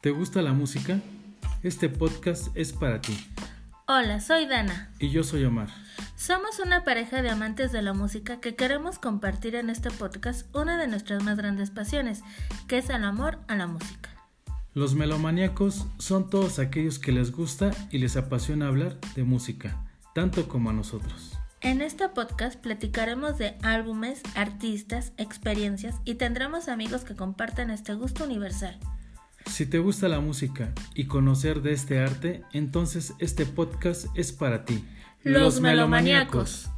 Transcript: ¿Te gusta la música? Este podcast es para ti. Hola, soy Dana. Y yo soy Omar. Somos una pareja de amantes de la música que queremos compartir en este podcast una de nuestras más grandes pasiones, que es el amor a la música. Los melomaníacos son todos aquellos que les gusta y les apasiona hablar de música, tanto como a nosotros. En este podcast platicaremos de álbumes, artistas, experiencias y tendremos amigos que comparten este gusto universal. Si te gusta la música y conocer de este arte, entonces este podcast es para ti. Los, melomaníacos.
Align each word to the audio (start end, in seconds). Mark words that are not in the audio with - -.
¿Te 0.00 0.12
gusta 0.12 0.40
la 0.40 0.54
música? 0.54 0.98
Este 1.62 1.90
podcast 1.90 2.48
es 2.56 2.72
para 2.72 3.02
ti. 3.02 3.14
Hola, 3.86 4.20
soy 4.20 4.46
Dana. 4.46 4.90
Y 4.98 5.10
yo 5.10 5.22
soy 5.22 5.44
Omar. 5.44 5.68
Somos 6.16 6.58
una 6.58 6.84
pareja 6.84 7.20
de 7.20 7.28
amantes 7.28 7.70
de 7.70 7.82
la 7.82 7.92
música 7.92 8.40
que 8.40 8.54
queremos 8.54 8.98
compartir 8.98 9.56
en 9.56 9.68
este 9.68 9.90
podcast 9.90 10.46
una 10.56 10.78
de 10.78 10.88
nuestras 10.88 11.22
más 11.22 11.36
grandes 11.36 11.70
pasiones, 11.70 12.22
que 12.66 12.78
es 12.78 12.88
el 12.88 13.04
amor 13.04 13.40
a 13.46 13.56
la 13.56 13.66
música. 13.66 14.08
Los 14.72 14.94
melomaníacos 14.94 15.84
son 15.98 16.30
todos 16.30 16.58
aquellos 16.58 16.98
que 16.98 17.12
les 17.12 17.30
gusta 17.30 17.70
y 17.90 17.98
les 17.98 18.16
apasiona 18.16 18.68
hablar 18.68 18.96
de 19.16 19.24
música, 19.24 19.84
tanto 20.14 20.48
como 20.48 20.70
a 20.70 20.72
nosotros. 20.72 21.38
En 21.60 21.82
este 21.82 22.08
podcast 22.08 22.58
platicaremos 22.58 23.36
de 23.36 23.58
álbumes, 23.62 24.22
artistas, 24.34 25.12
experiencias 25.18 25.96
y 26.06 26.14
tendremos 26.14 26.68
amigos 26.68 27.04
que 27.04 27.14
comparten 27.14 27.68
este 27.68 27.92
gusto 27.92 28.24
universal. 28.24 28.80
Si 29.46 29.66
te 29.66 29.78
gusta 29.78 30.08
la 30.08 30.20
música 30.20 30.72
y 30.94 31.04
conocer 31.04 31.62
de 31.62 31.72
este 31.72 31.98
arte, 31.98 32.42
entonces 32.52 33.14
este 33.18 33.46
podcast 33.46 34.06
es 34.14 34.32
para 34.32 34.64
ti. 34.64 34.84
Los, 35.22 35.60
melomaníacos. 35.60 36.69